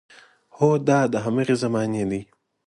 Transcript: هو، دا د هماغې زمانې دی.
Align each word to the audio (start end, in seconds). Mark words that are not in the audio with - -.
هو، 0.57 0.69
دا 0.87 0.99
د 1.11 1.15
هماغې 1.25 1.55
زمانې 1.63 2.03
دی. 2.09 2.21